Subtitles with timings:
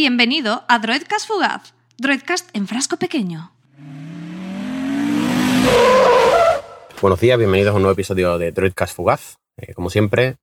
[0.00, 3.50] Bienvenido a Droidcast Fugaz, Droidcast en frasco pequeño.
[7.02, 9.38] Buenos días, bienvenidos a un nuevo episodio de Droidcast Fugaz.
[9.56, 10.36] Eh, como siempre,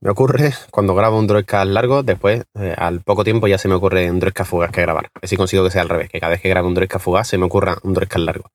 [0.00, 3.76] me ocurre cuando grabo un Droidcast largo, después, eh, al poco tiempo, ya se me
[3.76, 5.10] ocurre un Droidcast Fugaz que grabar.
[5.22, 7.38] Así consigo que sea al revés, que cada vez que grabo un Droidcast Fugaz se
[7.38, 8.50] me ocurra un Droidcast largo.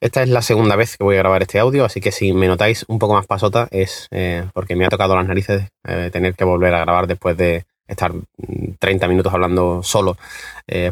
[0.00, 2.48] Esta es la segunda vez que voy a grabar este audio, así que si me
[2.48, 5.68] notáis un poco más pasota es eh, porque me ha tocado las narices
[6.12, 8.12] tener que volver a grabar después de estar
[8.78, 10.16] 30 minutos hablando solo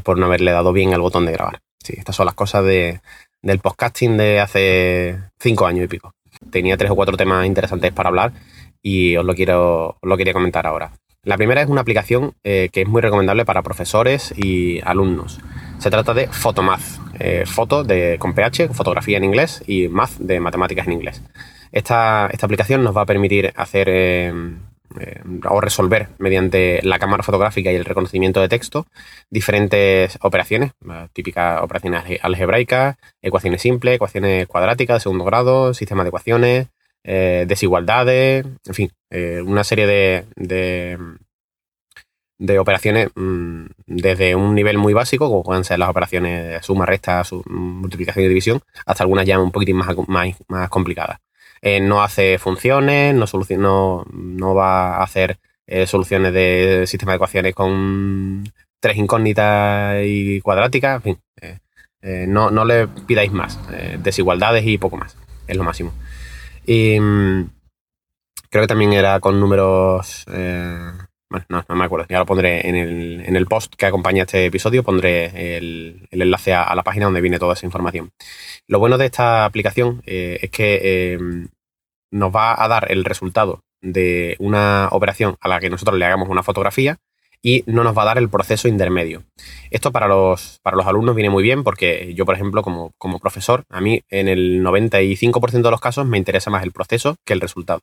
[0.02, 1.60] por no haberle dado bien al botón de grabar.
[1.82, 3.00] Sí, estas son las cosas de,
[3.42, 6.12] del podcasting de hace cinco años y pico.
[6.50, 8.32] Tenía tres o cuatro temas interesantes para hablar
[8.82, 10.92] y os lo quiero lo quería comentar ahora.
[11.24, 15.40] La primera es una aplicación eh, que es muy recomendable para profesores y alumnos.
[15.78, 16.82] Se trata de Photomath,
[17.18, 21.22] eh, foto de, con PH, fotografía en inglés, y math de matemáticas en inglés.
[21.72, 24.32] Esta, esta aplicación nos va a permitir hacer eh,
[25.00, 28.86] eh, o resolver mediante la cámara fotográfica y el reconocimiento de texto
[29.28, 36.08] diferentes operaciones, eh, típicas operaciones algebraicas, ecuaciones simples, ecuaciones cuadráticas de segundo grado, sistemas de
[36.08, 36.68] ecuaciones,
[37.02, 38.90] eh, desigualdades, en fin,
[39.44, 40.26] una serie de,
[42.38, 46.86] de, operaciones mm, desde un nivel muy básico, como pueden ser las operaciones de suma,
[46.86, 49.96] resta, multiplicación y división, hasta algunas ya un poquitín más,
[50.48, 51.18] más complicadas.
[51.62, 57.54] Eh, no hace funciones, no, no, va a hacer eh, soluciones de sistema de ecuaciones
[57.54, 58.44] con
[58.80, 61.18] tres incógnitas y cuadráticas, en fin,
[62.02, 63.58] eh, no, no, le pidáis más,
[64.02, 65.92] desigualdades y poco más, es lo máximo.
[66.66, 67.48] Y mm,
[68.50, 70.26] creo que también era con números...
[71.34, 74.46] bueno, no, me acuerdo, ya lo pondré en el, en el post que acompaña este
[74.46, 78.10] episodio, pondré el, enlace a, la página donde viene toda esa información.
[78.68, 81.18] Lo bueno de esta aplicación es que
[82.12, 86.28] nos va a dar el resultado de una operación a la que nosotros le hagamos
[86.28, 86.98] una fotografía
[87.42, 89.24] y no nos va a dar el proceso intermedio.
[89.70, 93.18] Esto para los, para los alumnos viene muy bien porque yo, por ejemplo, como, como
[93.18, 97.34] profesor, a mí en el 95% de los casos me interesa más el proceso que
[97.34, 97.80] el resultado.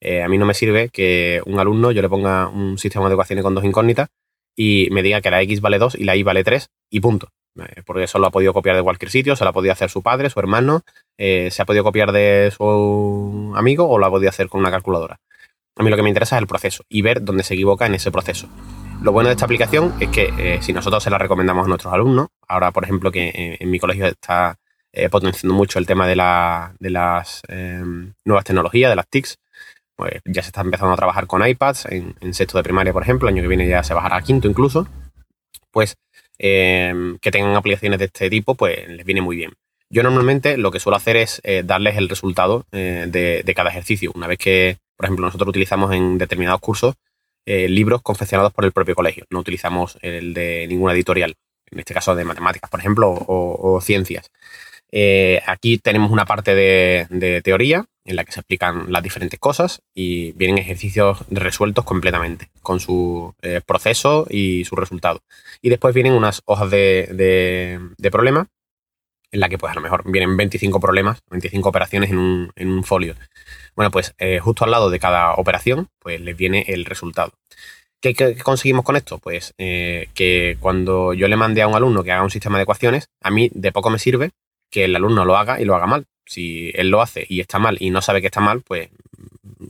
[0.00, 3.14] Eh, a mí no me sirve que un alumno yo le ponga un sistema de
[3.14, 4.08] ecuaciones con dos incógnitas
[4.54, 7.28] y me diga que la x vale 2 y la y vale 3 y punto.
[7.58, 9.88] Eh, porque eso lo ha podido copiar de cualquier sitio, se lo ha podido hacer
[9.88, 10.82] su padre, su hermano,
[11.16, 14.70] eh, se ha podido copiar de su amigo o lo ha podido hacer con una
[14.70, 15.20] calculadora.
[15.76, 17.94] A mí lo que me interesa es el proceso y ver dónde se equivoca en
[17.94, 18.48] ese proceso.
[19.02, 22.28] Lo bueno de esta aplicación es que si nosotros se la recomendamos a nuestros alumnos,
[22.48, 24.56] ahora por ejemplo que en, mi colegio está
[25.10, 29.38] potenciando mucho el tema de, las em, nuevas tecnologías, de las TICs,
[29.96, 33.28] pues ya se está empezando a trabajar con iPads en, sexto de primaria, por ejemplo,
[33.28, 34.86] el año que viene ya se bajará a quinto incluso,
[35.70, 35.96] pues
[36.38, 39.52] Em, que tengan aplicaciones de este tipo, pues les viene muy bien.
[39.88, 44.12] Yo normalmente lo que suelo hacer es eh, darles el resultado eh, de, cada ejercicio.
[44.14, 46.94] Una vez que, por ejemplo, nosotros utilizamos en determinados cursos
[47.46, 49.24] eh, libros confeccionados por el propio colegio.
[49.30, 51.36] No utilizamos el de ninguna editorial,
[51.70, 54.30] en este caso de matemáticas, por ejemplo, o, ciencias.
[55.46, 60.32] aquí tenemos una parte de, teoría en la que se explican las diferentes cosas y
[60.32, 65.20] vienen ejercicios resueltos completamente, con su eh, proceso y su resultado.
[65.60, 67.08] Y después vienen unas hojas de,
[67.98, 68.46] de, problemas
[69.32, 72.70] en la que pues a lo mejor vienen 25 problemas, 25 operaciones en un, en
[72.70, 73.16] un folio.
[73.74, 77.32] Bueno, pues eh, justo al lado de cada operación pues les viene el resultado.
[78.00, 79.18] ¿Qué, conseguimos con esto?
[79.18, 82.62] Pues eh, que cuando yo le mande a un alumno que haga un sistema de
[82.62, 84.30] ecuaciones, a mí de poco me sirve
[84.70, 87.58] que el alumno lo haga y lo haga mal, si él lo hace y está
[87.58, 88.90] mal y no sabe que está mal, pues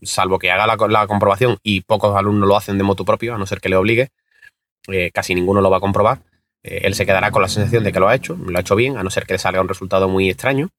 [0.02, 3.46] salvo que haga la, comprobación y pocos alumnos lo hacen de moto propio, a no
[3.46, 4.10] ser que le obligue,
[4.88, 6.20] eh, casi ninguno lo va a comprobar.
[6.62, 8.74] Eh, él se quedará con la sensación de que lo ha hecho, lo ha hecho
[8.74, 10.70] bien, a no ser que le salga un resultado muy extraño.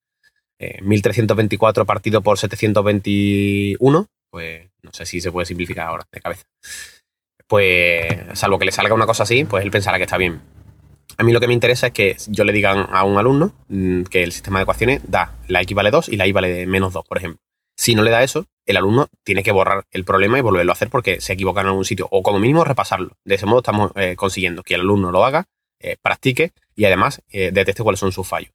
[0.60, 6.46] 1324 eh, partido por 721, pues no sé si se puede simplificar ahora de cabeza.
[7.46, 10.42] Pues salvo que le salga una cosa así, pues él pensará que está bien.
[11.18, 14.04] A mí lo que me interesa es que yo le digan a un alumno mm,
[14.04, 16.94] que el sistema de ecuaciones da la x vale 2 y la y vale menos
[16.94, 17.42] 2, por ejemplo.
[17.76, 20.74] Si no le da eso, el alumno tiene que borrar el problema y volverlo a
[20.74, 23.18] hacer porque se equivoca en algún sitio, o como mínimo repasarlo.
[23.24, 25.46] De ese modo estamos eh, consiguiendo que el alumno lo haga,
[25.80, 28.52] eh, practique y además eh, detecte cuáles son sus fallos.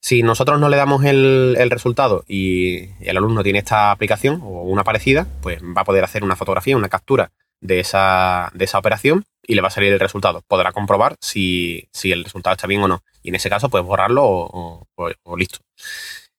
[0.00, 4.84] Si nosotros no le damos el, resultado y el alumno tiene esta aplicación o una
[4.84, 9.24] parecida, pues va a poder hacer una fotografía, una captura de esa, de esa operación
[9.46, 10.42] y le va a salir el resultado.
[10.46, 13.02] Podrá comprobar si, el resultado está bien o no.
[13.22, 15.58] Y en ese caso, puedes borrarlo o, listo.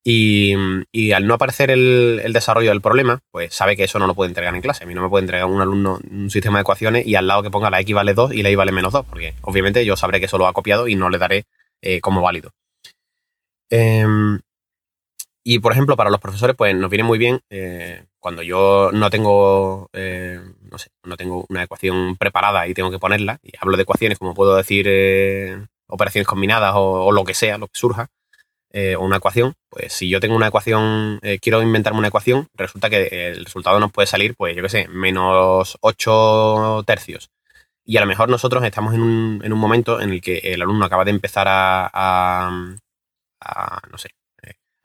[0.03, 0.53] Y,
[1.11, 4.53] al no aparecer el, desarrollo del problema, pues sabe que eso no lo puede entregar
[4.55, 4.83] en clase.
[4.83, 7.43] A mí no me puede entregar un alumno un sistema de ecuaciones y al lado
[7.43, 9.95] que ponga la x vale 2 y la y vale menos 2, porque obviamente yo
[9.97, 11.45] sabré que eso lo ha copiado y no le daré
[11.81, 12.51] eh, como válido.
[13.69, 14.39] Em,
[15.49, 19.09] Y, por ejemplo, para los profesores, pues nos viene muy bien eh, cuando yo no
[19.09, 23.77] tengo, eh, no sé, no tengo una ecuación preparada y tengo que ponerla, y hablo
[23.77, 28.09] de ecuaciones, como puedo decir, eh, operaciones combinadas o, lo que sea, lo que surja,
[28.97, 33.29] o una ecuación, pues si yo tengo una ecuación, quiero inventarme una ecuación, resulta que
[33.29, 37.29] el resultado nos puede salir, pues yo qué sé, menos 8 tercios.
[37.85, 40.61] Y a lo mejor nosotros estamos en un, en un momento en el que el
[40.61, 44.09] alumno acaba de empezar a, a no sé,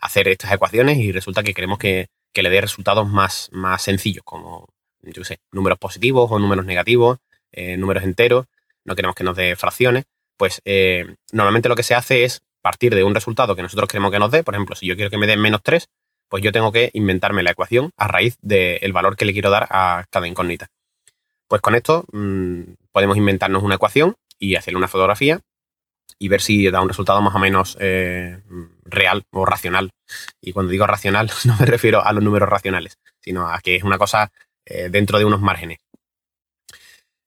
[0.02, 4.69] hacer estas ecuaciones y resulta que queremos que, le dé resultados más, más sencillos, como,
[5.02, 7.19] yo sé, números positivos o números negativos,
[7.52, 8.46] eh, números enteros,
[8.84, 10.04] no queremos que nos dé fracciones,
[10.37, 14.10] pues eh, normalmente lo que se hace es partir de un resultado que nosotros queremos
[14.10, 15.88] que nos dé, por ejemplo, si yo quiero que me dé menos 3,
[16.28, 19.69] pues yo tengo que inventarme la ecuación a raíz del valor que le quiero dar
[19.70, 20.69] a cada incógnita.
[21.46, 25.40] Pues con esto mm, podemos inventarnos una ecuación y hacerle una fotografía
[26.18, 28.40] y ver si da un resultado más o menos eh,
[28.84, 29.90] real o racional.
[30.40, 33.82] Y cuando digo racional, no me refiero a los números racionales, sino a que es
[33.82, 34.32] una cosa
[34.64, 35.78] eh, dentro de unos márgenes.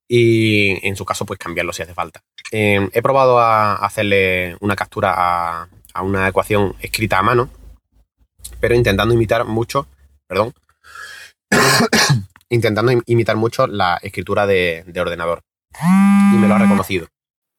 [0.08, 2.22] Y en su caso, pues cambiarlo si hace falta.
[2.52, 7.50] Eh, he probado a hacerle una captura a, una ecuación escrita a mano,
[8.60, 9.88] pero intentando imitar mucho,
[10.28, 10.54] perdón,
[12.50, 15.42] intentando imitar mucho la escritura de ordenador.
[15.82, 17.08] Y me lo ha reconocido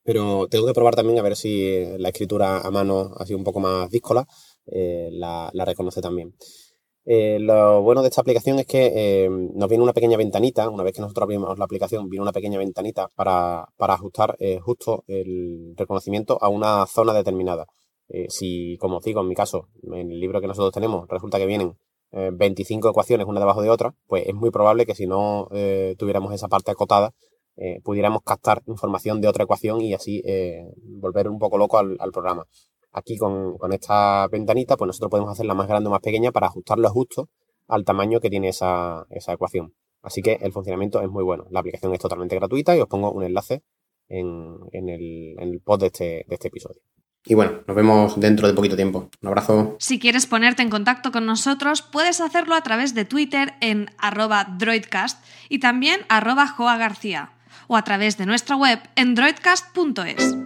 [0.06, 3.58] pero tengo que probar también a ver si la escritura a mano, así un poco
[3.58, 4.24] más díscola,
[4.66, 6.32] eh, la, reconoce también.
[7.04, 10.84] Eh, lo bueno de esta aplicación es que eh, nos viene una pequeña ventanita, una
[10.84, 16.38] vez que nosotros abrimos la aplicación, viene una pequeña ventanita para, ajustar justo el reconocimiento
[16.40, 17.66] a una zona determinada.
[18.28, 21.46] si, como os digo, en mi caso, en el libro que nosotros tenemos, resulta que
[21.46, 21.76] vienen
[22.12, 25.48] 25 ecuaciones una debajo de otra, pues es muy probable que si no
[25.98, 27.12] tuviéramos esa parte acotada,
[27.58, 32.12] eh, pudiéramos captar información de otra ecuación y así eh, volver un poco loco al,
[32.12, 32.46] programa.
[32.92, 36.88] Aquí con, esta ventanita, pues nosotros podemos hacerla más grande o más pequeña para ajustarlo
[36.90, 37.30] justo
[37.68, 39.74] al tamaño que tiene esa, ecuación.
[40.02, 41.46] Así que el funcionamiento es muy bueno.
[41.50, 43.62] La aplicación es totalmente gratuita y os pongo un enlace
[44.08, 46.80] en, el, en post de este, de este episodio.
[47.24, 49.10] Y bueno, nos vemos dentro de poquito tiempo.
[49.20, 49.76] Un abrazo.
[49.80, 54.44] Si quieres ponerte en contacto con nosotros, puedes hacerlo a través de Twitter en arroba
[54.58, 57.35] droidcast y también arroba joagarcía
[57.66, 60.36] o a través de nuestra web en droidcast.es.